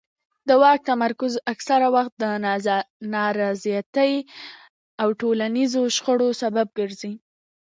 [0.47, 2.23] د واک تمرکز اکثره وخت د
[3.27, 4.13] نارضایتۍ
[5.01, 7.13] او ټولنیزو شخړو سبب ګرځي